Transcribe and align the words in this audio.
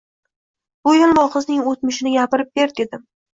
Bu 0.87 0.93
yalmog`izning 0.95 1.61
o`tmishini 1.73 2.15
gapirib 2.17 2.51
ber, 2.61 2.75
dedim 2.81 3.07